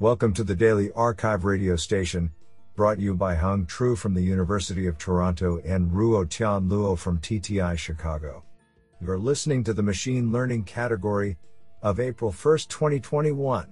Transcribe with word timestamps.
Welcome 0.00 0.34
to 0.34 0.42
the 0.42 0.56
Daily 0.56 0.88
arXiv 0.88 1.44
radio 1.44 1.76
station, 1.76 2.32
brought 2.74 2.98
you 2.98 3.14
by 3.14 3.36
Hung 3.36 3.64
Tru 3.64 3.94
from 3.94 4.12
the 4.12 4.24
University 4.24 4.88
of 4.88 4.98
Toronto 4.98 5.60
and 5.64 5.88
Ruo 5.88 6.28
Tian 6.28 6.68
Luo 6.68 6.98
from 6.98 7.20
TTI 7.20 7.78
Chicago. 7.78 8.42
You're 9.00 9.20
listening 9.20 9.62
to 9.62 9.72
the 9.72 9.84
Machine 9.84 10.32
Learning 10.32 10.64
category 10.64 11.36
of 11.80 12.00
April 12.00 12.32
1, 12.32 12.58
2021. 12.68 13.68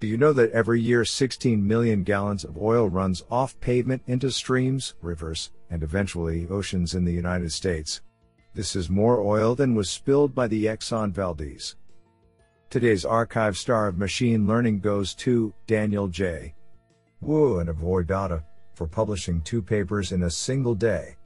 Do 0.00 0.06
you 0.06 0.16
know 0.16 0.32
that 0.32 0.52
every 0.52 0.80
year 0.80 1.04
16 1.04 1.64
million 1.64 2.02
gallons 2.02 2.42
of 2.42 2.56
oil 2.56 2.88
runs 2.88 3.22
off 3.30 3.60
pavement 3.60 4.00
into 4.06 4.30
streams, 4.30 4.94
rivers, 5.02 5.52
and 5.68 5.82
eventually 5.82 6.48
oceans 6.48 6.94
in 6.94 7.04
the 7.04 7.12
United 7.12 7.52
States? 7.52 8.00
This 8.54 8.74
is 8.74 8.88
more 8.88 9.20
oil 9.20 9.54
than 9.54 9.74
was 9.74 9.90
spilled 9.90 10.34
by 10.34 10.48
the 10.48 10.64
Exxon 10.64 11.12
Valdez. 11.12 11.76
Today's 12.68 13.04
arXiv 13.04 13.54
star 13.54 13.86
of 13.86 13.96
machine 13.96 14.46
learning 14.46 14.80
goes 14.80 15.14
to 15.14 15.54
Daniel 15.68 16.08
J. 16.08 16.54
Wu 17.20 17.60
and 17.60 17.68
Avoid 17.68 18.08
Data 18.08 18.42
for 18.74 18.88
publishing 18.88 19.40
two 19.40 19.62
papers 19.62 20.10
in 20.10 20.24
a 20.24 20.30
single 20.30 20.74
day. 20.74 21.16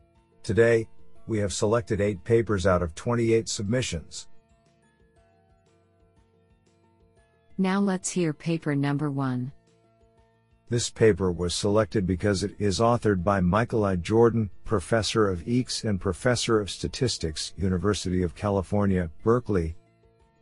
Today, 0.43 0.87
we 1.27 1.39
have 1.39 1.53
selected 1.53 2.01
eight 2.01 2.23
papers 2.25 2.67
out 2.67 2.83
of 2.83 2.95
28 2.95 3.49
submissions. 3.49 4.29
Now 7.57 7.81
let's 7.81 8.11
hear 8.11 8.33
paper 8.35 8.75
number 8.77 9.11
one. 9.11 9.51
This 10.69 10.91
paper 10.91 11.33
was 11.33 11.55
selected 11.55 12.07
because 12.07 12.45
it 12.45 12.55
is 12.59 12.81
authored 12.81 13.25
by 13.25 13.41
Michael 13.41 13.85
I. 13.85 13.97
Jordan, 13.97 14.51
Professor 14.65 15.29
of 15.29 15.41
EECS 15.41 15.85
and 15.85 16.01
Professor 16.01 16.61
of 16.61 16.71
Statistics, 16.71 17.55
University 17.57 18.23
of 18.23 18.35
California, 18.35 19.11
Berkeley. 19.25 19.75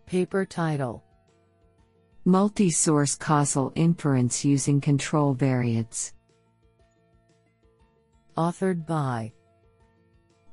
Paper 0.09 0.47
title 0.47 1.05
Multi 2.25 2.71
source 2.71 3.15
causal 3.15 3.73
inference 3.75 4.43
using 4.43 4.81
control 4.81 5.35
variates. 5.35 6.15
Authored 8.35 8.87
by 8.87 9.31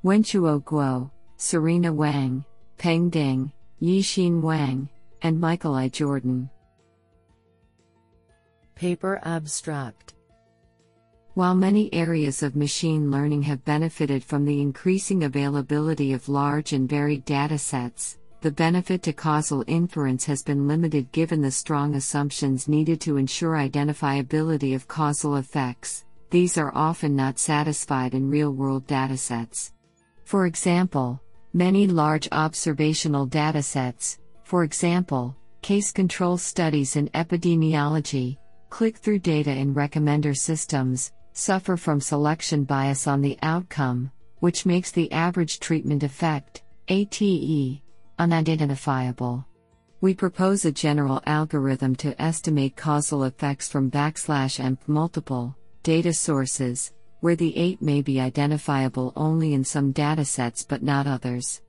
Wenshuo 0.03 0.61
Guo, 0.61 1.09
Serena 1.37 1.93
Wang, 1.93 2.43
Peng 2.77 3.09
Ding, 3.09 3.49
Yixin 3.81 4.41
Wang, 4.41 4.89
and 5.21 5.39
Michael 5.39 5.73
I. 5.73 5.87
Jordan. 5.87 6.49
Paper 8.75 9.21
Abstract 9.23 10.15
While 11.35 11.55
many 11.55 11.93
areas 11.93 12.43
of 12.43 12.57
machine 12.57 13.09
learning 13.09 13.43
have 13.43 13.63
benefited 13.63 14.21
from 14.21 14.43
the 14.43 14.59
increasing 14.59 15.23
availability 15.23 16.11
of 16.11 16.27
large 16.27 16.73
and 16.73 16.89
varied 16.89 17.25
datasets, 17.25 18.17
the 18.45 18.51
benefit 18.51 19.01
to 19.01 19.11
causal 19.11 19.63
inference 19.65 20.23
has 20.23 20.43
been 20.43 20.67
limited 20.67 21.11
given 21.11 21.41
the 21.41 21.49
strong 21.49 21.95
assumptions 21.95 22.67
needed 22.67 23.01
to 23.01 23.17
ensure 23.17 23.53
identifiability 23.53 24.75
of 24.75 24.87
causal 24.87 25.37
effects. 25.37 26.05
These 26.29 26.55
are 26.55 26.71
often 26.75 27.15
not 27.15 27.39
satisfied 27.39 28.13
in 28.13 28.29
real 28.29 28.51
world 28.51 28.85
datasets. 28.85 29.71
For 30.25 30.45
example, 30.45 31.19
many 31.53 31.87
large 31.87 32.27
observational 32.31 33.27
datasets, 33.27 34.19
for 34.43 34.63
example, 34.63 35.35
case 35.63 35.91
control 35.91 36.37
studies 36.37 36.97
in 36.97 37.09
epidemiology, 37.15 38.37
click 38.69 38.97
through 38.97 39.25
data 39.25 39.53
in 39.53 39.73
recommender 39.73 40.37
systems, 40.37 41.13
suffer 41.33 41.77
from 41.77 41.99
selection 41.99 42.63
bias 42.63 43.07
on 43.07 43.23
the 43.23 43.39
outcome, 43.41 44.11
which 44.37 44.67
makes 44.67 44.91
the 44.91 45.11
average 45.11 45.59
treatment 45.59 46.03
effect, 46.03 46.61
ATE, 46.89 47.81
unidentifiable. 48.19 49.45
We 50.01 50.13
propose 50.13 50.65
a 50.65 50.71
general 50.71 51.21
algorithm 51.25 51.95
to 51.97 52.21
estimate 52.21 52.75
causal 52.75 53.23
effects 53.23 53.69
from 53.69 53.89
backslash 53.89 54.59
and 54.59 54.77
multiple 54.87 55.55
data 55.83 56.13
sources, 56.13 56.91
where 57.21 57.35
the 57.35 57.55
ATE 57.57 57.81
may 57.81 58.01
be 58.01 58.19
identifiable 58.19 59.13
only 59.15 59.53
in 59.53 59.63
some 59.63 59.93
datasets 59.93 60.65
but 60.67 60.83
not 60.83 61.07
others. 61.07 61.61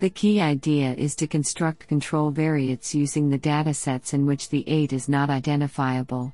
The 0.00 0.10
key 0.10 0.40
idea 0.40 0.94
is 0.94 1.16
to 1.16 1.26
construct 1.26 1.88
control 1.88 2.30
variates 2.30 2.94
using 2.94 3.28
the 3.28 3.38
datasets 3.38 4.14
in 4.14 4.26
which 4.26 4.48
the 4.48 4.68
ATE 4.68 4.92
is 4.92 5.08
not 5.08 5.28
identifiable. 5.28 6.32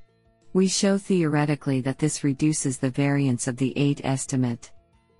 We 0.52 0.68
show 0.68 0.98
theoretically 0.98 1.80
that 1.80 1.98
this 1.98 2.22
reduces 2.22 2.78
the 2.78 2.90
variance 2.90 3.48
of 3.48 3.56
the 3.56 3.72
ATE 3.76 4.02
estimate. 4.04 4.70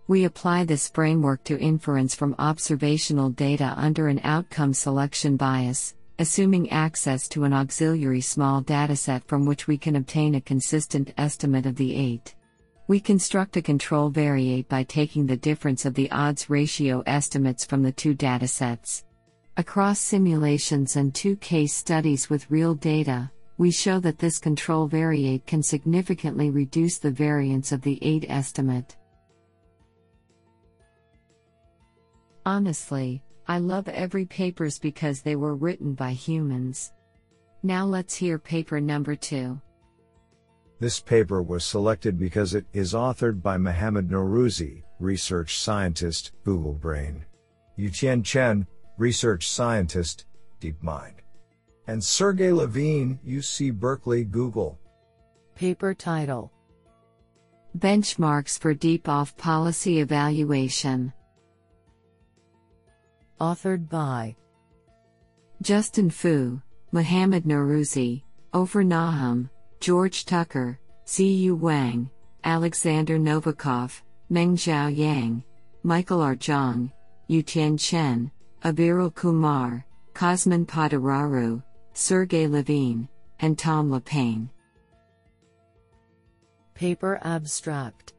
We 0.07 0.25
apply 0.25 0.65
this 0.65 0.91
framework 0.91 1.45
to 1.45 1.59
inference 1.59 2.15
from 2.15 2.35
observational 2.39 3.31
data 3.31 3.73
under 3.75 4.09
an 4.09 4.21
outcome 4.23 4.75
selection 4.75 5.39
bias, 5.39 5.95
assuming 6.19 6.71
access 6.71 7.27
to 7.29 7.45
an 7.45 7.55
auxiliary 7.55 8.21
small 8.21 8.63
dataset 8.63 9.25
from 9.25 9.47
which 9.47 9.67
we 9.67 9.79
can 9.79 9.97
obtain 9.97 10.35
a 10.35 10.43
consistent 10.43 11.15
estimate 11.17 11.65
of 11.65 11.77
the 11.77 11.97
ATE. 11.97 12.35
We 12.87 13.01
construct 13.01 13.57
a 13.57 13.63
control 13.63 14.11
variate 14.11 14.69
by 14.69 14.83
taking 14.83 15.25
the 15.25 15.39
difference 15.39 15.87
of 15.87 15.95
the 15.95 16.11
odds 16.11 16.51
ratio 16.51 17.03
estimates 17.07 17.65
from 17.65 17.83
the 17.83 17.93
two 17.93 18.15
datasets. 18.15 19.05
Across 19.57 20.01
simulations 20.01 20.97
and 20.97 21.15
two 21.15 21.37
case 21.37 21.73
studies 21.73 22.29
with 22.29 22.51
real 22.51 22.75
data, 22.75 23.31
we 23.57 23.71
show 23.71 24.01
that 24.01 24.19
this 24.19 24.39
control 24.39 24.87
variate 24.87 25.47
can 25.47 25.63
significantly 25.63 26.51
reduce 26.51 26.99
the 26.99 27.11
variance 27.11 27.73
of 27.73 27.81
the 27.81 27.99
ATE 28.03 28.27
estimate. 28.29 28.97
Honestly, 32.47 33.23
I 33.49 33.59
love 33.59 33.89
every 33.89 34.25
papers 34.25 34.79
because 34.79 35.23
they 35.23 35.37
were 35.37 35.55
written 35.55 35.95
by 35.95 36.13
humans. 36.13 36.93
Now 37.63 37.85
let's 37.85 38.15
hear 38.15 38.39
paper 38.39 38.81
number 38.81 39.15
2. 39.15 39.61
This 40.81 41.01
paper 41.01 41.43
was 41.43 41.65
selected 41.65 42.19
because 42.19 42.55
it 42.55 42.67
is 42.73 42.93
authored 42.93 43.43
by 43.43 43.57
Mohammad 43.57 44.09
Norouzi, 44.09 44.83
research 45.01 45.59
scientist, 45.59 46.33
Google 46.45 46.75
Brain. 46.75 47.25
Yutian 47.79 48.25
Chen, 48.25 48.67
research 48.99 49.49
scientist, 49.49 50.27
DeepMind 50.61 51.15
and 51.87 52.03
Sergey 52.03 52.53
Levine, 52.53 53.19
UC 53.27 53.73
Berkeley, 53.73 54.25
Google. 54.25 54.79
Paper 55.55 55.95
title 55.95 56.51
Benchmarks 57.79 58.59
for 58.59 58.73
Deep 58.73 59.09
Off 59.09 59.37
Policy 59.37 60.01
Evaluation. 60.01 61.13
Authored 63.41 63.89
by 63.89 64.37
Justin 65.63 66.11
Fu, 66.11 66.61
Mohammad 66.93 67.45
Norouzi, 67.45 68.23
Ofir 68.53 68.87
Nachum, 68.87 69.51
George 69.81 70.25
Tucker, 70.25 70.79
Ziyu 71.07 71.59
Wang, 71.59 72.09
Alexander 72.45 73.19
Novikov, 73.19 74.03
Mengjiao 74.31 74.97
Yang, 74.97 75.43
Michael 75.83 76.21
R. 76.21 76.37
Zhang, 76.37 76.93
Yutian 77.29 77.79
Chen, 77.79 78.31
Aviral 78.65 79.15
Kumar, 79.15 79.85
Cosmin 80.15 80.65
Paduraru, 80.65 81.63
Sergey 81.93 82.47
Levine, 82.47 83.09
and 83.41 83.59
Tom 83.59 83.91
Le 83.91 84.01
Paine. 84.01 84.49
Paper 86.75 87.19
Abstract 87.23 88.15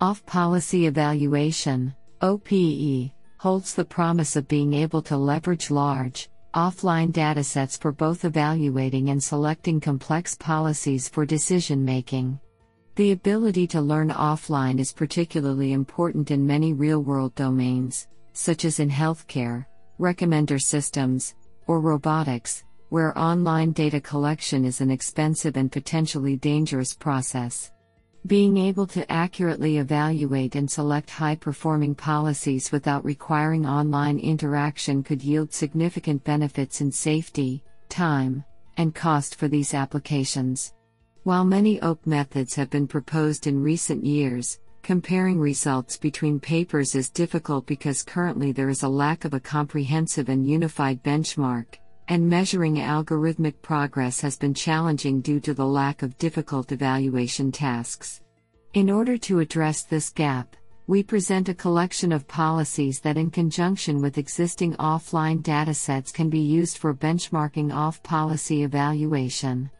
Off 0.00 0.24
Policy 0.26 0.86
Evaluation, 0.86 1.94
OPE, 2.20 3.12
holds 3.38 3.74
the 3.74 3.84
promise 3.84 4.34
of 4.34 4.48
being 4.48 4.74
able 4.74 5.00
to 5.00 5.16
leverage 5.16 5.70
large, 5.70 6.28
offline 6.54 7.12
datasets 7.12 7.80
for 7.80 7.92
both 7.92 8.24
evaluating 8.24 9.10
and 9.10 9.22
selecting 9.22 9.80
complex 9.80 10.34
policies 10.34 11.08
for 11.08 11.24
decision 11.24 11.84
making. 11.84 12.38
The 12.96 13.12
ability 13.12 13.68
to 13.68 13.80
learn 13.80 14.10
offline 14.10 14.80
is 14.80 14.92
particularly 14.92 15.72
important 15.72 16.32
in 16.32 16.44
many 16.44 16.72
real 16.72 17.00
world 17.00 17.32
domains, 17.36 18.08
such 18.32 18.64
as 18.64 18.80
in 18.80 18.90
healthcare, 18.90 19.66
recommender 20.00 20.60
systems, 20.60 21.36
or 21.68 21.80
robotics, 21.80 22.64
where 22.88 23.16
online 23.16 23.70
data 23.70 24.00
collection 24.00 24.64
is 24.64 24.80
an 24.80 24.90
expensive 24.90 25.56
and 25.56 25.70
potentially 25.70 26.36
dangerous 26.36 26.92
process. 26.92 27.70
Being 28.26 28.58
able 28.58 28.86
to 28.88 29.10
accurately 29.10 29.78
evaluate 29.78 30.54
and 30.54 30.70
select 30.70 31.08
high 31.08 31.36
performing 31.36 31.94
policies 31.94 32.72
without 32.72 33.04
requiring 33.04 33.64
online 33.64 34.18
interaction 34.18 35.02
could 35.02 35.22
yield 35.22 35.52
significant 35.52 36.24
benefits 36.24 36.80
in 36.80 36.92
safety, 36.92 37.62
time, 37.88 38.44
and 38.76 38.94
cost 38.94 39.36
for 39.36 39.48
these 39.48 39.72
applications. 39.72 40.74
While 41.22 41.44
many 41.44 41.80
OPE 41.80 42.06
methods 42.06 42.54
have 42.54 42.70
been 42.70 42.86
proposed 42.86 43.46
in 43.46 43.62
recent 43.62 44.04
years, 44.04 44.58
comparing 44.82 45.38
results 45.38 45.96
between 45.96 46.40
papers 46.40 46.94
is 46.94 47.10
difficult 47.10 47.66
because 47.66 48.02
currently 48.02 48.52
there 48.52 48.68
is 48.68 48.82
a 48.82 48.88
lack 48.88 49.24
of 49.24 49.34
a 49.34 49.40
comprehensive 49.40 50.28
and 50.28 50.46
unified 50.46 51.02
benchmark, 51.02 51.76
and 52.08 52.28
measuring 52.28 52.76
algorithmic 52.76 53.54
progress 53.60 54.20
has 54.20 54.36
been 54.36 54.54
challenging 54.54 55.20
due 55.20 55.40
to 55.40 55.52
the 55.52 55.66
lack 55.66 56.02
of 56.02 56.16
difficult 56.18 56.72
evaluation 56.72 57.52
tasks. 57.52 58.22
In 58.74 58.90
order 58.90 59.18
to 59.18 59.40
address 59.40 59.82
this 59.82 60.08
gap, 60.10 60.56
we 60.86 61.02
present 61.02 61.50
a 61.50 61.54
collection 61.54 62.12
of 62.12 62.26
policies 62.26 62.98
that, 63.00 63.18
in 63.18 63.30
conjunction 63.30 64.00
with 64.00 64.16
existing 64.16 64.74
offline 64.76 65.42
datasets, 65.42 66.10
can 66.10 66.30
be 66.30 66.40
used 66.40 66.78
for 66.78 66.94
benchmarking 66.94 67.74
off 67.74 68.02
policy 68.02 68.62
evaluation. 68.62 69.70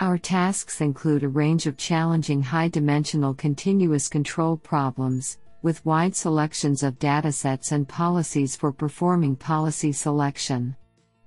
Our 0.00 0.18
tasks 0.18 0.82
include 0.82 1.22
a 1.22 1.28
range 1.28 1.66
of 1.66 1.78
challenging 1.78 2.42
high 2.42 2.68
dimensional 2.68 3.32
continuous 3.32 4.06
control 4.06 4.58
problems, 4.58 5.38
with 5.62 5.84
wide 5.86 6.14
selections 6.14 6.82
of 6.82 6.98
datasets 6.98 7.72
and 7.72 7.88
policies 7.88 8.54
for 8.54 8.70
performing 8.70 9.36
policy 9.36 9.92
selection. 9.92 10.76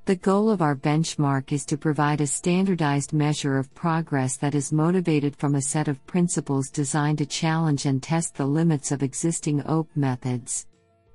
The 0.06 0.18
goal 0.18 0.50
of 0.50 0.62
our 0.62 0.76
benchmark 0.76 1.54
is 1.54 1.66
to 1.68 1.78
provide 1.78 2.20
a 2.20 2.28
standardized 2.28 3.14
measure 3.14 3.58
of 3.58 3.74
progress 3.74 4.36
that 4.36 4.54
is 4.54 4.74
motivated 4.74 5.34
from 5.34 5.56
a 5.56 5.62
set 5.62 5.88
of 5.88 6.06
principles 6.06 6.70
designed 6.70 7.20
to 7.20 7.26
challenge 7.26 7.86
and 7.86 8.04
test 8.04 8.36
the 8.36 8.46
limits 8.46 8.92
of 8.92 9.02
existing 9.02 9.66
OPE 9.66 9.88
methods. 9.96 10.68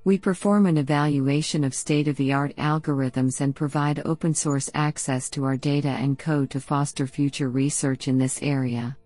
We 0.04 0.16
perform 0.16 0.64
an 0.64 0.78
evaluation 0.78 1.64
of 1.64 1.74
state 1.74 2.08
of 2.08 2.16
the 2.16 2.32
art 2.32 2.56
algorithms 2.56 3.42
and 3.42 3.54
provide 3.54 4.00
open 4.06 4.32
source 4.32 4.70
access 4.72 5.28
to 5.30 5.44
our 5.44 5.58
data 5.58 5.90
and 5.90 6.18
code 6.18 6.48
to 6.50 6.60
foster 6.60 7.06
future 7.06 7.50
research 7.50 8.08
in 8.08 8.16
this 8.16 8.40
area. 8.40 8.96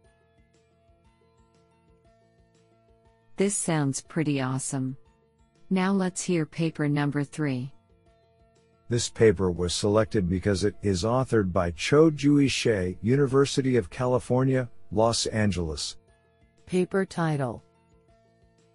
This 3.36 3.56
sounds 3.56 4.00
pretty 4.00 4.40
awesome. 4.40 4.96
Now 5.70 5.90
let's 5.90 6.22
hear 6.22 6.46
paper 6.46 6.88
number 6.88 7.24
3. 7.24 7.72
This 8.88 9.08
paper 9.08 9.50
was 9.50 9.74
selected 9.74 10.28
because 10.28 10.64
it 10.64 10.74
is 10.82 11.04
authored 11.04 11.52
by 11.52 11.70
Cho 11.70 12.10
Jui 12.10 12.46
Hsieh, 12.46 12.96
University 13.00 13.76
of 13.76 13.90
California, 13.90 14.68
Los 14.90 15.26
Angeles. 15.26 15.96
Paper 16.66 17.04
title 17.04 17.62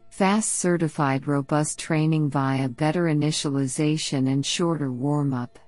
Fast 0.09 0.56
certified 0.56 1.27
robust 1.27 1.77
training 1.77 2.30
via 2.30 2.68
better 2.68 3.04
initialization 3.04 4.31
and 4.31 4.44
shorter 4.44 4.92
warm 4.92 5.33
up. 5.33 5.59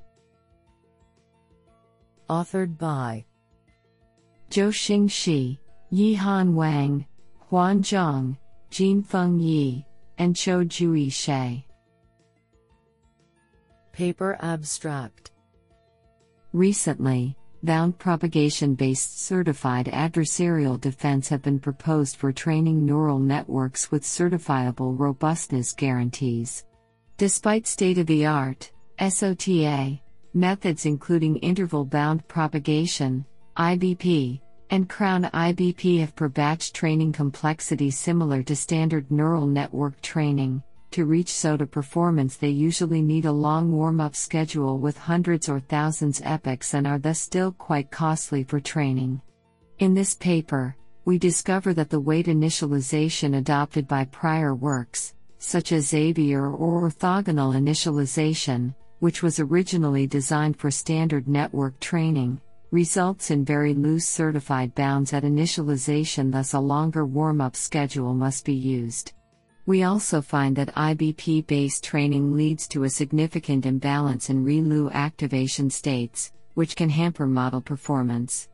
Authored 2.30 2.78
by 2.78 3.26
Zhouxing 4.50 5.10
Shi, 5.12 5.60
Yihan 5.94 6.54
Wang, 6.54 7.06
Huan 7.50 7.84
Zhang, 7.84 8.38
Jinfeng 8.72 9.40
Yi, 9.40 9.86
and 10.18 10.36
Cho 10.36 10.64
Jui 10.64 11.08
Hsieh. 11.08 11.64
Paper 14.00 14.38
Abstract 14.40 15.32
Recently, 16.54 17.36
bound 17.64 18.00
propagation 18.00 18.74
based 18.74 19.26
certified 19.26 19.88
adversarial 19.88 20.80
defense 20.80 21.28
have 21.28 21.42
been 21.42 21.60
proposed 21.60 22.16
for 22.16 22.32
training 22.32 22.86
neural 22.86 23.20
networks 23.20 23.92
with 23.92 24.04
certifiable 24.04 24.98
robustness 24.98 25.74
guarantees. 25.74 26.64
Despite 27.18 27.68
state 27.68 27.98
of 27.98 28.08
the 28.08 28.26
art, 28.26 28.72
SOTA, 29.02 30.00
methods 30.34 30.86
including 30.86 31.36
interval 31.40 31.84
bound 31.84 32.26
propagation, 32.30 33.26
IBP, 33.58 34.40
and 34.70 34.88
Crown 34.88 35.24
IBP 35.24 36.00
have 36.00 36.16
per 36.16 36.30
batch 36.30 36.72
training 36.72 37.12
complexity 37.12 37.92
similar 37.92 38.44
to 38.44 38.56
standard 38.56 39.12
neural 39.12 39.46
network 39.46 40.00
training. 40.02 40.64
To 40.92 41.06
reach 41.06 41.32
SOTA 41.32 41.68
performance, 41.68 42.36
they 42.38 42.50
usually 42.50 43.04
need 43.04 43.26
a 43.26 43.32
long 43.32 43.72
warm 43.72 44.02
up 44.02 44.16
schedule 44.16 44.80
with 44.80 44.98
hundreds 44.98 45.48
or 45.48 45.60
thousands 45.60 46.20
epochs 46.24 46.74
and 46.74 46.88
are 46.88 46.98
thus 46.98 47.20
still 47.20 47.52
quite 47.52 47.92
costly 47.92 48.44
for 48.44 48.60
training. 48.60 49.22
In 49.78 49.94
this 49.94 50.16
paper, 50.16 50.76
we 51.06 51.20
discover 51.20 51.76
that 51.76 51.92
the 51.92 52.00
weight 52.00 52.26
initialization 52.26 53.38
adopted 53.38 53.88
by 53.88 54.06
prior 54.06 54.56
works, 54.56 55.14
such 55.38 55.72
as 55.72 55.90
Xavier 55.90 56.48
or 56.48 56.90
orthogonal 56.90 57.56
initialization, 57.56 58.74
which 59.00 59.22
was 59.22 59.40
originally 59.40 60.08
designed 60.08 60.58
for 60.58 60.72
standard 60.72 61.28
network 61.28 61.80
training, 61.80 62.42
results 62.72 63.30
in 63.30 63.46
very 63.46 63.76
loose 63.76 64.08
certified 64.08 64.74
bounds 64.76 65.14
at 65.14 65.24
initialization, 65.24 66.32
thus, 66.32 66.54
a 66.54 66.60
longer 66.60 67.06
warm 67.06 67.42
up 67.42 67.56
schedule 67.56 68.14
must 68.14 68.44
be 68.44 68.54
used. 68.54 69.14
We 69.70 69.84
also 69.84 70.20
find 70.20 70.56
that 70.56 70.74
IBP 70.74 71.46
based 71.46 71.84
training 71.84 72.36
leads 72.36 72.68
to 72.70 72.86
a 72.86 72.90
significant 72.90 73.68
imbalance 73.68 74.32
in 74.32 74.44
ReLU 74.44 74.92
activation 74.94 75.70
states, 75.70 76.32
which 76.56 76.76
can 76.76 76.90
hamper 76.90 77.28
model 77.28 77.62
performance. 77.62 78.50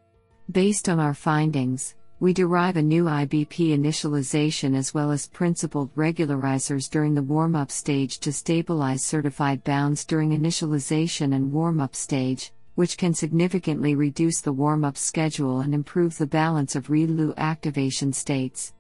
Based 0.52 0.90
on 0.90 1.00
our 1.00 1.14
findings, 1.14 1.96
we 2.20 2.34
derive 2.34 2.76
a 2.76 2.82
new 2.82 3.06
IBP 3.06 3.70
initialization 3.70 4.76
as 4.76 4.94
well 4.94 5.10
as 5.10 5.26
principled 5.26 5.96
regularizers 5.96 6.90
during 6.90 7.16
the 7.16 7.24
warm 7.24 7.56
up 7.56 7.72
stage 7.72 8.20
to 8.20 8.34
stabilize 8.34 9.02
certified 9.02 9.64
bounds 9.64 10.04
during 10.04 10.38
initialization 10.38 11.34
and 11.34 11.50
warm 11.50 11.80
up 11.80 11.96
stage, 11.96 12.52
which 12.74 12.98
can 12.98 13.14
significantly 13.14 13.96
reduce 13.96 14.42
the 14.42 14.52
warm 14.52 14.84
up 14.84 14.98
schedule 14.98 15.62
and 15.62 15.74
improve 15.74 16.18
the 16.18 16.28
balance 16.28 16.76
of 16.76 16.90
ReLU 16.90 17.34
activation 17.38 18.12
states. 18.12 18.74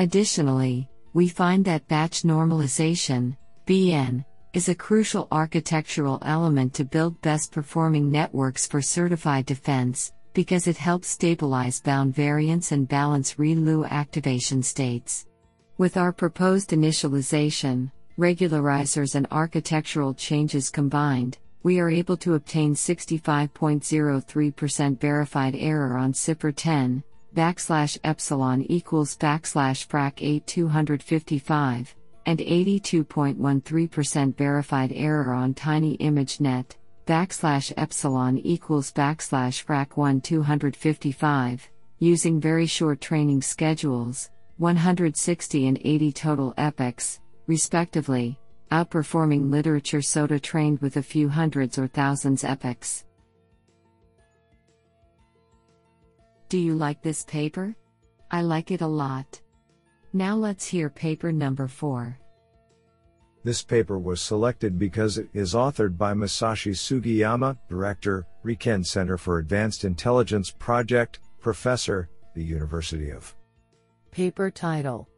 Additionally, 0.00 0.88
we 1.16 1.26
find 1.28 1.64
that 1.64 1.88
batch 1.88 2.22
normalization, 2.24 3.34
BN, 3.66 4.22
is 4.52 4.68
a 4.68 4.74
crucial 4.74 5.26
architectural 5.32 6.18
element 6.26 6.74
to 6.74 6.84
build 6.84 7.18
best 7.22 7.52
performing 7.52 8.10
networks 8.10 8.66
for 8.66 8.82
certified 8.82 9.46
defense, 9.46 10.12
because 10.34 10.66
it 10.66 10.76
helps 10.76 11.08
stabilize 11.08 11.80
bound 11.80 12.14
variance 12.14 12.72
and 12.72 12.86
balance 12.86 13.36
ReLU 13.36 13.88
activation 13.88 14.62
states. 14.62 15.24
With 15.78 15.96
our 15.96 16.12
proposed 16.12 16.68
initialization, 16.68 17.90
regularizers, 18.18 19.14
and 19.14 19.26
architectural 19.30 20.12
changes 20.12 20.68
combined, 20.68 21.38
we 21.62 21.80
are 21.80 21.88
able 21.88 22.18
to 22.18 22.34
obtain 22.34 22.74
65.03% 22.74 25.00
verified 25.00 25.56
error 25.56 25.96
on 25.96 26.12
CIFAR 26.12 26.52
10, 26.54 27.02
backslash 27.36 27.98
epsilon 28.02 28.62
equals 28.62 29.14
backslash 29.18 29.86
frac 29.86 30.22
8255, 30.22 31.94
and 32.24 32.38
82.13% 32.38 34.36
verified 34.38 34.92
error 34.94 35.34
on 35.34 35.52
tiny 35.52 35.98
ImageNet, 35.98 36.76
backslash 37.06 37.74
epsilon 37.76 38.38
equals 38.38 38.90
backslash 38.90 39.64
frac 39.64 39.98
1255, 39.98 41.68
using 41.98 42.40
very 42.40 42.66
short 42.66 43.02
training 43.02 43.42
schedules, 43.42 44.30
160 44.56 45.68
and 45.68 45.78
80 45.84 46.12
total 46.12 46.54
epochs, 46.56 47.20
respectively, 47.46 48.40
outperforming 48.72 49.50
literature 49.50 50.00
SOTA 50.00 50.40
trained 50.40 50.80
with 50.80 50.96
a 50.96 51.02
few 51.02 51.28
hundreds 51.28 51.78
or 51.78 51.86
thousands 51.86 52.44
epochs. 52.44 53.05
Do 56.48 56.58
you 56.58 56.74
like 56.74 57.02
this 57.02 57.24
paper? 57.24 57.74
I 58.30 58.42
like 58.42 58.70
it 58.70 58.80
a 58.80 58.86
lot. 58.86 59.40
Now 60.12 60.36
let's 60.36 60.64
hear 60.66 60.88
paper 60.88 61.32
number 61.32 61.66
4. 61.66 62.16
This 63.42 63.62
paper 63.62 63.98
was 63.98 64.20
selected 64.20 64.78
because 64.78 65.18
it 65.18 65.28
is 65.34 65.54
authored 65.54 65.98
by 65.98 66.14
Masashi 66.14 66.72
Sugiyama, 66.72 67.58
Director, 67.68 68.26
RIKEN 68.44 68.84
Center 68.84 69.16
for 69.18 69.38
Advanced 69.38 69.84
Intelligence 69.84 70.52
Project, 70.52 71.18
Professor, 71.40 72.08
the 72.34 72.42
University 72.42 73.10
of. 73.10 73.34
Paper 74.12 74.50
title 74.50 75.08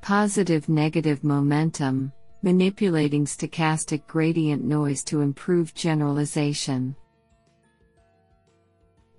Positive 0.00 0.68
Negative 0.68 1.22
Momentum 1.22 2.12
Manipulating 2.42 3.24
Stochastic 3.24 4.06
Gradient 4.06 4.64
Noise 4.64 5.02
to 5.04 5.20
Improve 5.20 5.74
Generalization 5.74 6.94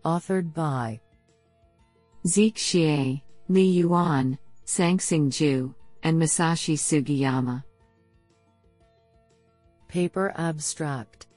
authored 0.04 0.54
by 0.54 1.00
Zeke 2.28 2.58
Xie, 2.58 3.22
Li 3.48 3.64
Yuan, 3.64 4.38
Zhanxing 4.66 5.28
Zhu, 5.28 5.74
and 6.04 6.22
Masashi 6.22 6.76
Sugiyama. 6.76 7.64
Paper 9.88 10.34
Abstract 10.38 11.28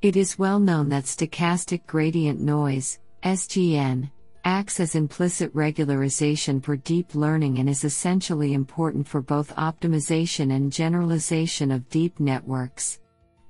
It 0.00 0.16
is 0.16 0.38
well 0.38 0.60
known 0.60 0.88
that 0.90 1.04
stochastic 1.04 1.86
gradient 1.86 2.40
noise, 2.40 3.00
SGN, 3.24 4.10
acts 4.44 4.80
as 4.80 4.94
implicit 4.94 5.54
regularization 5.54 6.62
for 6.62 6.76
deep 6.76 7.14
learning 7.14 7.58
and 7.58 7.68
is 7.68 7.84
essentially 7.84 8.54
important 8.54 9.06
for 9.06 9.20
both 9.20 9.54
optimization 9.56 10.54
and 10.54 10.72
generalization 10.72 11.70
of 11.70 11.88
deep 11.90 12.18
networks. 12.18 12.98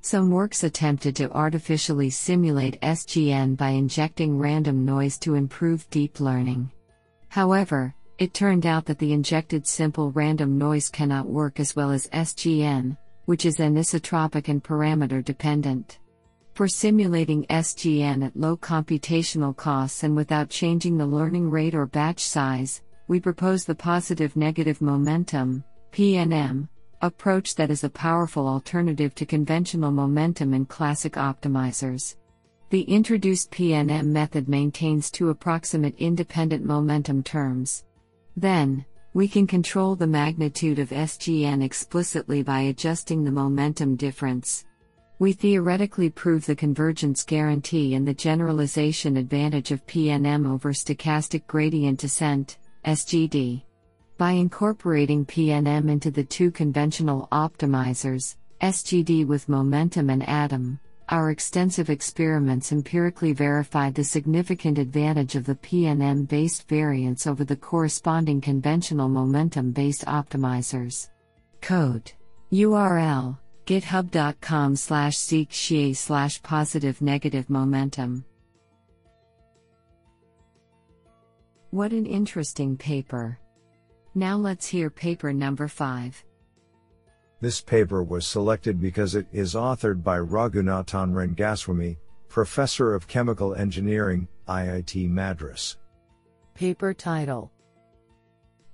Some 0.04 0.32
works 0.32 0.64
attempted 0.64 1.14
to 1.16 1.30
artificially 1.30 2.10
simulate 2.10 2.80
SGN 2.80 3.56
by 3.56 3.70
injecting 3.70 4.36
random 4.36 4.84
noise 4.84 5.16
to 5.18 5.36
improve 5.36 5.88
deep 5.90 6.18
learning. 6.18 6.72
However, 7.28 7.94
it 8.18 8.34
turned 8.34 8.66
out 8.66 8.84
that 8.86 8.98
the 8.98 9.12
injected 9.12 9.64
simple 9.64 10.10
random 10.10 10.58
noise 10.58 10.88
cannot 10.88 11.28
work 11.28 11.60
as 11.60 11.76
well 11.76 11.92
as 11.92 12.08
SGN, 12.08 12.96
which 13.26 13.46
is 13.46 13.58
anisotropic 13.58 14.48
and 14.48 14.62
parameter 14.62 15.24
dependent. 15.24 16.00
For 16.54 16.66
simulating 16.66 17.46
SGN 17.46 18.26
at 18.26 18.36
low 18.36 18.56
computational 18.56 19.56
costs 19.56 20.02
and 20.02 20.16
without 20.16 20.50
changing 20.50 20.98
the 20.98 21.06
learning 21.06 21.48
rate 21.48 21.76
or 21.76 21.86
batch 21.86 22.24
size, 22.24 22.82
we 23.06 23.20
propose 23.20 23.64
the 23.64 23.74
positive 23.76 24.34
negative 24.34 24.82
momentum, 24.82 25.62
PNM, 25.92 26.68
approach 27.02 27.56
that 27.56 27.70
is 27.70 27.82
a 27.82 27.90
powerful 27.90 28.46
alternative 28.46 29.14
to 29.16 29.26
conventional 29.26 29.90
momentum 29.90 30.54
and 30.54 30.68
classic 30.68 31.14
optimizers. 31.14 32.16
The 32.70 32.82
introduced 32.82 33.50
PNM 33.50 34.06
method 34.06 34.48
maintains 34.48 35.10
two 35.10 35.28
approximate 35.28 35.96
independent 35.98 36.64
momentum 36.64 37.22
terms. 37.22 37.84
Then, 38.36 38.86
we 39.14 39.28
can 39.28 39.46
control 39.46 39.94
the 39.94 40.06
magnitude 40.06 40.78
of 40.78 40.88
SGN 40.90 41.62
explicitly 41.62 42.42
by 42.42 42.60
adjusting 42.60 43.24
the 43.24 43.30
momentum 43.30 43.96
difference. 43.96 44.64
We 45.18 45.32
theoretically 45.32 46.08
prove 46.08 46.46
the 46.46 46.56
convergence 46.56 47.24
guarantee 47.24 47.94
and 47.94 48.08
the 48.08 48.14
generalization 48.14 49.16
advantage 49.16 49.70
of 49.70 49.86
PNM 49.86 50.50
over 50.50 50.72
stochastic 50.72 51.46
gradient 51.46 52.00
descent, 52.00 52.58
SGD. 52.86 53.62
By 54.22 54.34
incorporating 54.34 55.26
PNM 55.26 55.90
into 55.90 56.12
the 56.12 56.22
two 56.22 56.52
conventional 56.52 57.26
optimizers, 57.32 58.36
SGD 58.60 59.26
with 59.26 59.48
momentum 59.48 60.10
and 60.10 60.22
Adam, 60.28 60.78
our 61.08 61.32
extensive 61.32 61.90
experiments 61.90 62.70
empirically 62.70 63.32
verified 63.32 63.96
the 63.96 64.04
significant 64.04 64.78
advantage 64.78 65.34
of 65.34 65.44
the 65.44 65.56
PNM 65.56 66.28
based 66.28 66.68
variance 66.68 67.26
over 67.26 67.42
the 67.42 67.56
corresponding 67.56 68.40
conventional 68.40 69.08
momentum 69.08 69.72
based 69.72 70.04
optimizers. 70.04 71.10
Code 71.60 72.12
URL 72.52 73.36
github.com 73.66 74.76
slash 74.76 75.16
seek 75.16 75.48
slash 75.96 76.40
positive 76.44 77.02
negative 77.02 77.50
momentum. 77.50 78.24
What 81.70 81.90
an 81.90 82.06
interesting 82.06 82.76
paper. 82.76 83.40
Now 84.14 84.36
let's 84.36 84.66
hear 84.66 84.90
paper 84.90 85.32
number 85.32 85.68
5. 85.68 86.24
This 87.40 87.60
paper 87.60 88.02
was 88.02 88.26
selected 88.26 88.80
because 88.80 89.14
it 89.14 89.26
is 89.32 89.54
authored 89.54 90.02
by 90.02 90.18
Raghunathan 90.18 91.12
Rangaswamy, 91.12 91.96
Professor 92.28 92.94
of 92.94 93.08
Chemical 93.08 93.54
Engineering, 93.54 94.28
IIT 94.46 95.08
Madras. 95.08 95.78
Paper 96.54 96.92
title 96.92 97.50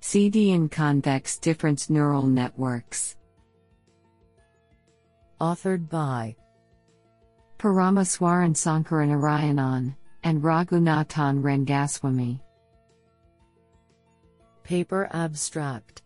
CD 0.01 0.51
CDN 0.51 0.69
Convex 0.69 1.37
Difference 1.37 1.89
Neural 1.89 2.23
Networks. 2.23 3.15
Authored 5.41 5.89
by 5.89 6.35
Paramaswaran 7.57 8.55
Sankaranarayanan 8.55 9.95
and 10.23 10.41
Raghunathan 10.41 11.41
Rangaswamy. 11.41 12.39
Paper 14.69 15.09
Abstract 15.13 16.03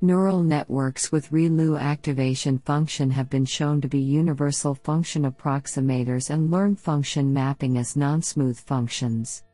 Neural 0.00 0.42
networks 0.42 1.12
with 1.12 1.30
ReLU 1.30 1.80
activation 1.80 2.58
function 2.58 3.08
have 3.12 3.30
been 3.30 3.44
shown 3.44 3.80
to 3.82 3.86
be 3.86 4.00
universal 4.00 4.74
function 4.74 5.30
approximators 5.30 6.30
and 6.30 6.50
learn 6.50 6.74
function 6.74 7.32
mapping 7.32 7.78
as 7.78 7.94
non-smooth 7.94 8.58
functions. 8.58 9.44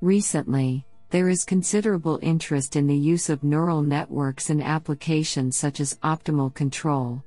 Recently, 0.00 0.86
there 1.10 1.28
is 1.28 1.44
considerable 1.44 2.18
interest 2.22 2.74
in 2.74 2.86
the 2.86 2.96
use 2.96 3.28
of 3.28 3.44
neural 3.44 3.82
networks 3.82 4.48
in 4.48 4.62
applications 4.62 5.54
such 5.54 5.78
as 5.80 5.98
optimal 6.02 6.54
control. 6.54 7.22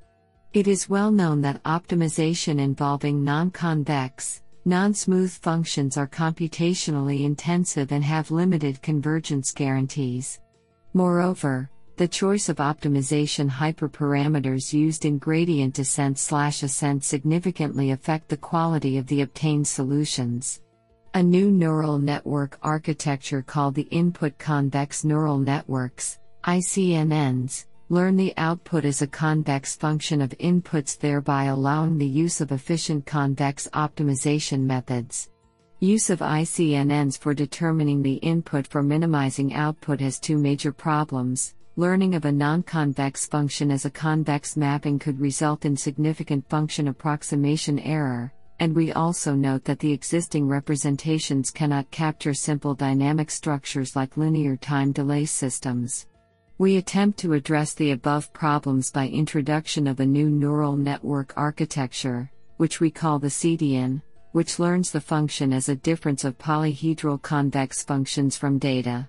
It 0.52 0.66
is 0.66 0.88
well 0.88 1.12
known 1.12 1.40
that 1.42 1.62
optimization 1.62 2.58
involving 2.58 3.22
non-convex, 3.22 4.42
non-smooth 4.66 5.30
functions 5.30 5.96
are 5.96 6.08
computationally 6.08 7.24
intensive 7.24 7.92
and 7.92 8.02
have 8.02 8.32
limited 8.32 8.82
convergence 8.82 9.52
guarantees. 9.52 10.40
Moreover, 10.92 11.70
the 11.96 12.08
choice 12.08 12.48
of 12.48 12.56
optimization 12.56 13.48
hyperparameters 13.48 14.72
used 14.72 15.04
in 15.04 15.18
gradient 15.18 15.74
descent 15.74 16.18
slash 16.18 16.64
ascent 16.64 17.04
significantly 17.04 17.92
affect 17.92 18.28
the 18.28 18.36
quality 18.36 18.98
of 18.98 19.06
the 19.06 19.22
obtained 19.22 19.68
solutions. 19.68 20.60
A 21.14 21.22
new 21.22 21.50
neural 21.50 21.98
network 21.98 22.58
architecture 22.60 23.42
called 23.42 23.74
the 23.74 23.88
Input 23.92 24.36
Convex 24.36 25.04
Neural 25.04 25.38
Networks, 25.38 26.18
ICNNs, 26.44 27.66
learn 27.88 28.16
the 28.16 28.34
output 28.36 28.84
as 28.84 29.00
a 29.00 29.06
convex 29.06 29.76
function 29.76 30.20
of 30.20 30.30
inputs, 30.38 30.98
thereby 30.98 31.44
allowing 31.44 31.96
the 31.96 32.06
use 32.06 32.40
of 32.40 32.50
efficient 32.50 33.06
convex 33.06 33.68
optimization 33.74 34.60
methods. 34.60 35.30
Use 35.78 36.10
of 36.10 36.18
ICNNs 36.18 37.18
for 37.18 37.32
determining 37.32 38.02
the 38.02 38.14
input 38.14 38.66
for 38.66 38.82
minimizing 38.82 39.54
output 39.54 40.00
has 40.00 40.18
two 40.18 40.36
major 40.36 40.72
problems. 40.72 41.54
Learning 41.76 42.14
of 42.14 42.24
a 42.24 42.32
non-convex 42.32 43.26
function 43.26 43.70
as 43.70 43.84
a 43.84 43.90
convex 43.90 44.56
mapping 44.56 44.98
could 44.98 45.20
result 45.20 45.64
in 45.64 45.76
significant 45.76 46.48
function 46.48 46.88
approximation 46.88 47.78
error, 47.80 48.32
and 48.58 48.74
we 48.74 48.92
also 48.92 49.34
note 49.34 49.62
that 49.64 49.78
the 49.78 49.92
existing 49.92 50.48
representations 50.48 51.50
cannot 51.50 51.90
capture 51.90 52.32
simple 52.34 52.74
dynamic 52.74 53.30
structures 53.30 53.94
like 53.94 54.16
linear 54.16 54.56
time 54.56 54.90
delay 54.90 55.26
systems. 55.26 56.06
We 56.58 56.78
attempt 56.78 57.18
to 57.18 57.34
address 57.34 57.74
the 57.74 57.90
above 57.90 58.32
problems 58.32 58.90
by 58.90 59.08
introduction 59.08 59.86
of 59.86 60.00
a 60.00 60.06
new 60.06 60.30
neural 60.30 60.74
network 60.74 61.34
architecture, 61.36 62.30
which 62.56 62.80
we 62.80 62.90
call 62.90 63.18
the 63.18 63.28
CDN, 63.28 64.00
which 64.32 64.58
learns 64.58 64.90
the 64.90 65.00
function 65.02 65.52
as 65.52 65.68
a 65.68 65.76
difference 65.76 66.24
of 66.24 66.38
polyhedral 66.38 67.20
convex 67.20 67.84
functions 67.84 68.38
from 68.38 68.58
data. 68.58 69.06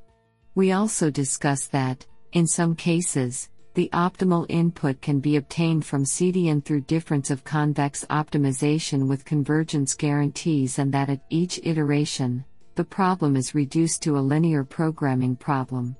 We 0.55 0.73
also 0.73 1.09
discuss 1.09 1.67
that, 1.67 2.05
in 2.33 2.45
some 2.45 2.75
cases, 2.75 3.47
the 3.75 3.89
optimal 3.93 4.45
input 4.49 4.99
can 4.99 5.21
be 5.21 5.37
obtained 5.37 5.85
from 5.85 6.03
CDN 6.03 6.65
through 6.65 6.81
difference 6.81 7.31
of 7.31 7.45
convex 7.45 8.03
optimization 8.09 9.07
with 9.07 9.23
convergence 9.23 9.93
guarantees, 9.93 10.79
and 10.79 10.93
that 10.93 11.09
at 11.09 11.21
each 11.29 11.61
iteration, 11.63 12.43
the 12.75 12.83
problem 12.83 13.37
is 13.37 13.55
reduced 13.55 14.01
to 14.03 14.17
a 14.17 14.19
linear 14.19 14.65
programming 14.65 15.37
problem. 15.37 15.95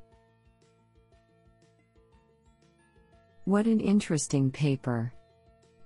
What 3.48 3.66
an 3.66 3.80
interesting 3.80 4.52
paper! 4.52 5.14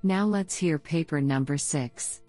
Now 0.01 0.25
let's 0.25 0.57
hear 0.57 0.79
paper 0.79 1.21
number 1.21 1.59
6. 1.59 2.21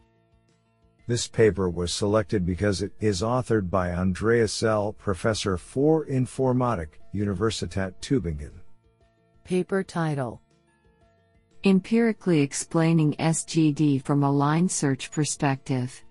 This 1.07 1.27
paper 1.27 1.71
was 1.71 1.91
selected 1.95 2.45
because 2.45 2.83
it 2.83 2.93
is 3.01 3.23
authored 3.23 3.71
by 3.71 3.93
Andreas 3.93 4.55
Zell, 4.55 4.93
Professor 4.93 5.57
for 5.57 6.05
Informatik, 6.05 6.99
Universitat 7.15 7.95
Tübingen. 8.03 8.53
Paper 9.43 9.83
title 9.83 10.43
Empirically 11.65 12.43
Explaining 12.43 13.15
SGD 13.15 14.05
from 14.05 14.25
a 14.25 14.31
Line 14.31 14.69
Search 14.69 15.11
Perspective. 15.11 16.05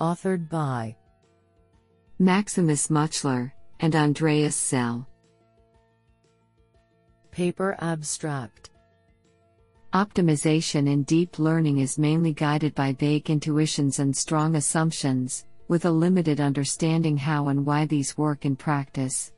Authored 0.00 0.48
by 0.48 0.94
Maximus 2.20 2.86
Mutschler 2.86 3.50
and 3.80 3.96
Andreas 3.96 4.54
Zell. 4.54 5.08
Paper 7.32 7.74
Abstract 7.80 8.68
Optimization 9.94 10.86
in 10.86 11.02
deep 11.04 11.38
learning 11.38 11.78
is 11.78 11.98
mainly 11.98 12.34
guided 12.34 12.74
by 12.74 12.92
vague 12.92 13.30
intuitions 13.30 14.00
and 14.00 14.14
strong 14.14 14.56
assumptions, 14.56 15.46
with 15.66 15.86
a 15.86 15.90
limited 15.90 16.40
understanding 16.40 17.16
how 17.16 17.48
and 17.48 17.64
why 17.64 17.86
these 17.86 18.18
work 18.18 18.44
in 18.44 18.54
practice. 18.54 19.32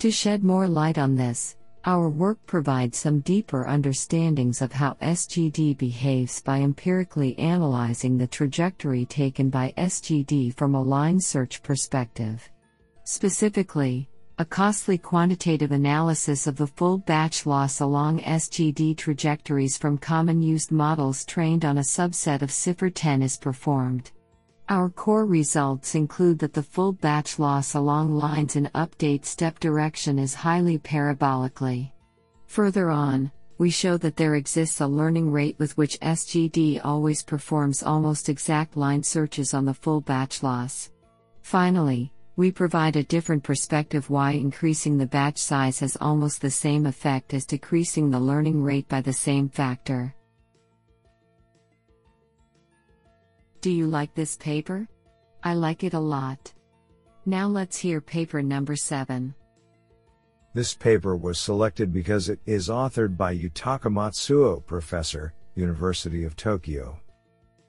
To 0.00 0.10
shed 0.10 0.44
more 0.44 0.68
light 0.68 0.98
on 0.98 1.14
this, 1.14 1.56
our 1.86 2.10
work 2.10 2.38
provides 2.44 2.98
some 2.98 3.20
deeper 3.20 3.66
understandings 3.66 4.60
of 4.60 4.70
how 4.70 4.98
SGD 5.00 5.78
behaves 5.78 6.42
by 6.42 6.58
empirically 6.58 7.38
analyzing 7.38 8.18
the 8.18 8.26
trajectory 8.26 9.06
taken 9.06 9.48
by 9.48 9.72
SGD 9.78 10.54
from 10.54 10.74
a 10.74 10.82
line 10.82 11.18
search 11.18 11.62
perspective. 11.62 12.46
Specifically, 13.04 14.06
a 14.40 14.44
costly 14.44 14.96
quantitative 14.96 15.72
analysis 15.72 16.46
of 16.46 16.54
the 16.54 16.66
full 16.66 16.98
batch 16.98 17.44
loss 17.44 17.80
along 17.80 18.20
SGD 18.20 18.96
trajectories 18.96 19.76
from 19.76 19.98
common 19.98 20.40
used 20.40 20.70
models 20.70 21.24
trained 21.24 21.64
on 21.64 21.78
a 21.78 21.80
subset 21.80 22.40
of 22.40 22.50
CIFAR 22.50 22.92
10 22.94 23.22
is 23.22 23.36
performed. 23.36 24.12
Our 24.68 24.90
core 24.90 25.26
results 25.26 25.96
include 25.96 26.38
that 26.38 26.52
the 26.52 26.62
full 26.62 26.92
batch 26.92 27.40
loss 27.40 27.74
along 27.74 28.14
lines 28.14 28.54
in 28.54 28.70
update 28.76 29.24
step 29.24 29.58
direction 29.58 30.20
is 30.20 30.34
highly 30.34 30.78
parabolically. 30.78 31.90
Further 32.46 32.90
on, 32.90 33.32
we 33.58 33.70
show 33.70 33.96
that 33.96 34.14
there 34.14 34.36
exists 34.36 34.80
a 34.80 34.86
learning 34.86 35.32
rate 35.32 35.56
with 35.58 35.76
which 35.76 35.98
SGD 35.98 36.80
always 36.84 37.24
performs 37.24 37.82
almost 37.82 38.28
exact 38.28 38.76
line 38.76 39.02
searches 39.02 39.52
on 39.52 39.64
the 39.64 39.74
full 39.74 40.00
batch 40.00 40.44
loss. 40.44 40.92
Finally, 41.42 42.12
we 42.38 42.52
provide 42.52 42.94
a 42.94 43.02
different 43.02 43.42
perspective 43.42 44.08
why 44.08 44.30
increasing 44.30 44.96
the 44.96 45.06
batch 45.08 45.38
size 45.38 45.80
has 45.80 45.96
almost 46.00 46.40
the 46.40 46.48
same 46.48 46.86
effect 46.86 47.34
as 47.34 47.44
decreasing 47.44 48.10
the 48.10 48.20
learning 48.20 48.62
rate 48.62 48.86
by 48.86 49.00
the 49.00 49.12
same 49.12 49.48
factor. 49.48 50.14
Do 53.60 53.72
you 53.72 53.88
like 53.88 54.14
this 54.14 54.36
paper? 54.36 54.86
I 55.42 55.54
like 55.54 55.82
it 55.82 55.94
a 55.94 55.98
lot. 55.98 56.54
Now 57.26 57.48
let's 57.48 57.76
hear 57.76 58.00
paper 58.00 58.40
number 58.40 58.76
7. 58.76 59.34
This 60.54 60.74
paper 60.74 61.16
was 61.16 61.40
selected 61.40 61.92
because 61.92 62.28
it 62.28 62.38
is 62.46 62.68
authored 62.68 63.16
by 63.16 63.36
Yutaka 63.36 63.90
Matsuo, 63.92 64.64
professor, 64.64 65.34
University 65.56 66.22
of 66.22 66.36
Tokyo. 66.36 67.00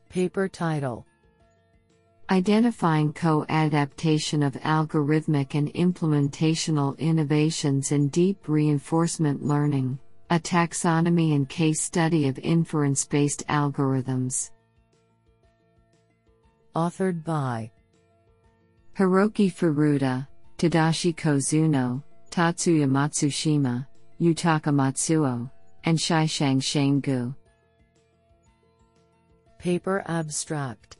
Paper 0.09 0.47
title 0.47 1.07
Identifying 2.31 3.11
co 3.13 3.43
adaptation 3.49 4.43
of 4.43 4.53
algorithmic 4.53 5.55
and 5.55 5.73
implementational 5.73 6.95
innovations 6.99 7.91
in 7.91 8.09
deep 8.09 8.47
reinforcement 8.47 9.43
learning, 9.43 9.97
a 10.29 10.37
taxonomy 10.39 11.33
and 11.33 11.49
case 11.49 11.81
study 11.81 12.27
of 12.27 12.37
inference 12.37 13.03
based 13.03 13.47
algorithms. 13.47 14.51
Authored 16.75 17.23
by 17.23 17.71
Hiroki 18.95 19.51
Furuta, 19.51 20.27
Tadashi 20.59 21.15
Kozuno, 21.15 22.03
Tatsuya 22.29 22.87
Matsushima, 22.87 23.87
Yutaka 24.21 24.71
Matsuo, 24.71 25.49
and 25.83 25.97
Shixiang 25.97 26.61
Shane 26.61 26.99
Gu. 26.99 27.33
Paper 29.57 30.03
abstract 30.05 30.98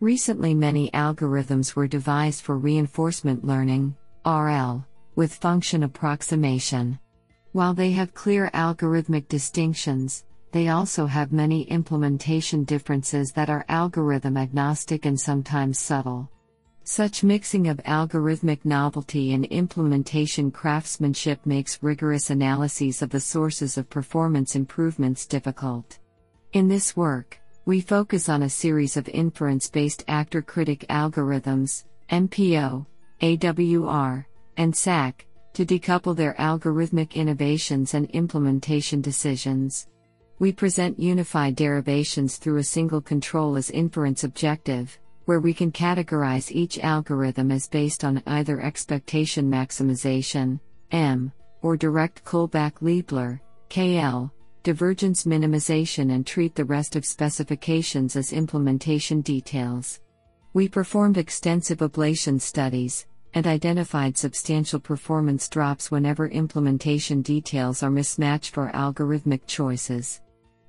Recently, 0.00 0.54
many 0.54 0.90
algorithms 0.92 1.76
were 1.76 1.86
devised 1.86 2.42
for 2.42 2.56
reinforcement 2.56 3.44
learning, 3.44 3.94
RL, 4.24 4.86
with 5.14 5.34
function 5.34 5.82
approximation. 5.82 6.98
While 7.52 7.74
they 7.74 7.90
have 7.92 8.14
clear 8.14 8.50
algorithmic 8.54 9.28
distinctions, 9.28 10.24
they 10.52 10.68
also 10.68 11.04
have 11.04 11.32
many 11.32 11.64
implementation 11.64 12.64
differences 12.64 13.32
that 13.32 13.50
are 13.50 13.66
algorithm 13.68 14.38
agnostic 14.38 15.04
and 15.04 15.20
sometimes 15.20 15.78
subtle. 15.78 16.30
Such 16.84 17.22
mixing 17.22 17.68
of 17.68 17.76
algorithmic 17.84 18.64
novelty 18.64 19.34
and 19.34 19.44
implementation 19.44 20.50
craftsmanship 20.50 21.44
makes 21.44 21.82
rigorous 21.82 22.30
analyses 22.30 23.02
of 23.02 23.10
the 23.10 23.20
sources 23.20 23.76
of 23.76 23.90
performance 23.90 24.56
improvements 24.56 25.26
difficult. 25.26 25.98
In 26.54 26.68
this 26.68 26.96
work, 26.96 27.38
we 27.66 27.80
focus 27.80 28.28
on 28.28 28.42
a 28.42 28.48
series 28.48 28.96
of 28.96 29.08
inference 29.08 29.68
based 29.68 30.04
actor 30.08 30.42
critic 30.42 30.86
algorithms, 30.88 31.84
MPO, 32.10 32.86
AWR, 33.20 34.24
and 34.56 34.74
SAC, 34.74 35.26
to 35.52 35.66
decouple 35.66 36.16
their 36.16 36.34
algorithmic 36.34 37.14
innovations 37.14 37.94
and 37.94 38.08
implementation 38.10 39.00
decisions. 39.00 39.88
We 40.38 40.52
present 40.52 40.98
unified 40.98 41.54
derivations 41.54 42.38
through 42.38 42.58
a 42.58 42.64
single 42.64 43.02
control 43.02 43.56
as 43.56 43.70
inference 43.70 44.24
objective, 44.24 44.98
where 45.26 45.40
we 45.40 45.52
can 45.52 45.70
categorize 45.70 46.50
each 46.50 46.78
algorithm 46.78 47.50
as 47.50 47.68
based 47.68 48.04
on 48.04 48.22
either 48.26 48.60
expectation 48.60 49.50
maximization, 49.50 50.60
EM, 50.92 51.30
or 51.60 51.76
direct 51.76 52.24
Kullback 52.24 52.80
Leibler, 52.80 53.40
KL, 53.68 54.30
divergence 54.62 55.24
minimization, 55.24 56.12
and 56.12 56.26
treat 56.26 56.54
the 56.54 56.64
rest 56.64 56.96
of 56.96 57.04
specifications 57.04 58.16
as 58.16 58.32
implementation 58.32 59.20
details. 59.20 60.00
We 60.52 60.68
performed 60.68 61.16
extensive 61.16 61.78
ablation 61.78 62.40
studies 62.40 63.06
and 63.34 63.46
identified 63.46 64.16
substantial 64.16 64.80
performance 64.80 65.48
drops 65.48 65.90
whenever 65.90 66.26
implementation 66.28 67.22
details 67.22 67.82
are 67.82 67.90
mismatched 67.90 68.52
for 68.52 68.70
algorithmic 68.72 69.46
choices. 69.46 70.20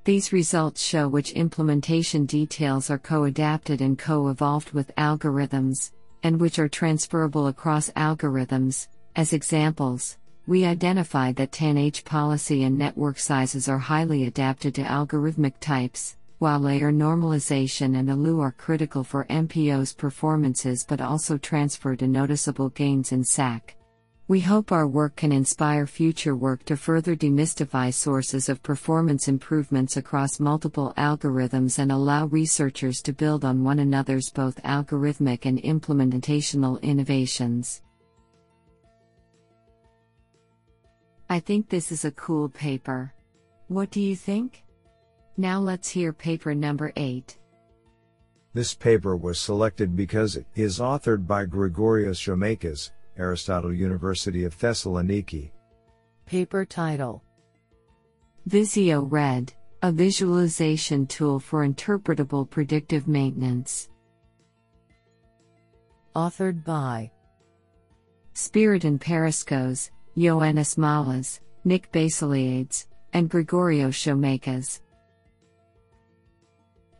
These 0.03 0.33
results 0.33 0.81
show 0.81 1.07
which 1.07 1.33
implementation 1.33 2.25
details 2.25 2.89
are 2.89 2.98
co 2.98 3.25
adapted 3.25 3.81
and 3.81 3.98
co 3.98 4.29
evolved 4.29 4.71
with 4.71 4.95
algorithms, 4.95 5.91
and 6.24 6.39
which 6.39 6.60
are 6.60 6.69
transferable 6.69 7.48
across 7.48 7.89
algorithms. 7.91 8.88
As 9.15 9.33
examples, 9.33 10.17
we 10.48 10.65
identified 10.65 11.36
that 11.36 11.51
TANH 11.51 12.03
policy 12.03 12.63
and 12.63 12.77
network 12.77 13.19
sizes 13.19 13.69
are 13.69 13.77
highly 13.77 14.25
adapted 14.25 14.75
to 14.75 14.83
algorithmic 14.83 15.53
types, 15.60 16.17
while 16.39 16.60
layer 16.60 16.91
normalization 16.91 18.00
and 18.00 18.10
ALU 18.10 18.39
are 18.39 18.51
critical 18.51 19.03
for 19.03 19.25
MPO's 19.25 19.93
performances 19.93 20.84
but 20.84 20.99
also 20.99 21.38
transfer 21.38 21.95
to 21.95 22.08
noticeable 22.08 22.69
gains 22.69 23.12
in 23.12 23.23
SAC. 23.23 23.75
We 24.27 24.39
hope 24.39 24.71
our 24.71 24.88
work 24.88 25.17
can 25.17 25.32
inspire 25.32 25.86
future 25.86 26.36
work 26.36 26.65
to 26.65 26.77
further 26.77 27.15
demystify 27.15 27.93
sources 27.93 28.49
of 28.49 28.63
performance 28.63 29.27
improvements 29.27 29.97
across 29.97 30.39
multiple 30.39 30.93
algorithms 30.97 31.77
and 31.77 31.91
allow 31.91 32.25
researchers 32.27 33.01
to 33.01 33.13
build 33.13 33.45
on 33.45 33.63
one 33.63 33.80
another's 33.80 34.30
both 34.30 34.56
algorithmic 34.63 35.45
and 35.45 35.62
implementational 35.62 36.82
innovations. 36.82 37.82
I 41.32 41.39
think 41.39 41.70
this 41.70 41.94
is 41.94 42.04
a 42.04 42.12
cool 42.12 42.50
paper. 42.50 43.13
What 43.70 43.89
do 43.89 44.02
you 44.02 44.17
think? 44.17 44.65
Now 45.38 45.62
let's 45.62 45.88
hear 45.88 46.12
paper 46.12 46.54
number 46.54 46.91
8. 46.98 47.38
This 48.54 48.74
paper 48.74 49.15
was 49.15 49.39
selected 49.39 49.96
because 49.96 50.36
it 50.36 50.46
is 50.56 50.80
authored 50.80 51.26
by 51.26 51.46
Grigorios 51.46 52.20
Tsoumakas, 52.20 52.91
Aristotle 53.17 53.74
University 53.74 54.44
of 54.44 54.60
Thessaloniki. 54.60 55.52
Paper 56.26 56.65
title 56.65 57.24
Visio 58.46 59.04
Red, 59.04 59.54
a 59.84 59.91
visualization 59.94 61.08
tool 61.08 61.39
for 61.39 61.65
interpretable 61.65 62.50
predictive 62.50 63.08
maintenance. 63.08 63.88
Authored 66.13 66.65
by 66.65 67.10
Spyridon 68.36 69.00
Paraschos, 69.00 69.91
Ioannis 70.17 70.78
Mollas, 70.78 71.39
Nick 71.63 71.91
Bassiliades, 71.91 72.88
and 73.13 73.30
Grigorios 73.30 73.95
Tsoumakas. 73.95 74.82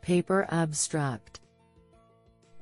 Paper 0.02 0.48
abstract 0.50 1.42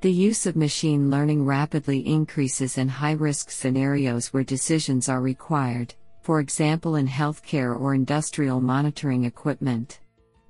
the 0.02 0.10
use 0.10 0.46
of 0.46 0.56
machine 0.56 1.10
learning 1.10 1.44
rapidly 1.44 2.00
increases 2.06 2.78
in 2.78 2.88
high 2.88 3.12
risk 3.12 3.50
scenarios 3.50 4.32
where 4.32 4.42
decisions 4.42 5.10
are 5.10 5.20
required, 5.20 5.94
for 6.22 6.40
example 6.40 6.96
in 6.96 7.06
healthcare 7.06 7.78
or 7.78 7.94
industrial 7.94 8.62
monitoring 8.62 9.24
equipment. 9.24 10.00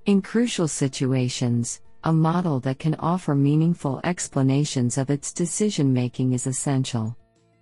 In 0.06 0.22
crucial 0.22 0.68
situations, 0.68 1.80
a 2.04 2.12
model 2.12 2.60
that 2.60 2.78
can 2.78 2.94
offer 3.00 3.34
meaningful 3.34 4.00
explanations 4.04 4.96
of 4.96 5.10
its 5.10 5.32
decision 5.32 5.92
making 5.92 6.32
is 6.32 6.46
essential. 6.46 7.16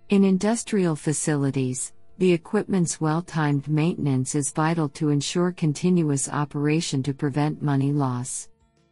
In 0.09 0.23
industrial 0.23 0.95
facilities, 0.95 1.91
the 2.19 2.33
equipment's 2.33 2.99
well 2.99 3.21
timed 3.21 3.69
maintenance 3.69 4.35
is 4.35 4.51
vital 4.51 4.89
to 4.89 5.07
ensure 5.07 5.53
continuous 5.53 6.27
operation 6.27 7.01
to 7.01 7.13
prevent 7.13 7.61
money 7.61 7.93
loss. 7.93 8.49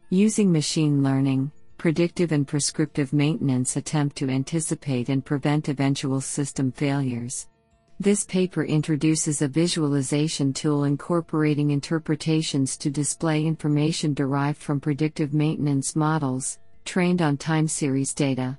Using 0.08 0.50
machine 0.50 1.02
learning, 1.02 1.52
predictive 1.76 2.32
and 2.32 2.48
prescriptive 2.48 3.12
maintenance 3.12 3.76
attempt 3.76 4.16
to 4.16 4.30
anticipate 4.30 5.10
and 5.10 5.22
prevent 5.22 5.68
eventual 5.68 6.22
system 6.22 6.72
failures. 6.72 7.48
This 8.00 8.24
paper 8.24 8.64
introduces 8.64 9.42
a 9.42 9.48
visualization 9.48 10.54
tool 10.54 10.84
incorporating 10.84 11.70
interpretations 11.70 12.78
to 12.78 12.88
display 12.88 13.44
information 13.44 14.14
derived 14.14 14.58
from 14.58 14.80
predictive 14.80 15.34
maintenance 15.34 15.94
models, 15.94 16.58
trained 16.86 17.20
on 17.20 17.36
time 17.36 17.68
series 17.68 18.14
data. 18.14 18.58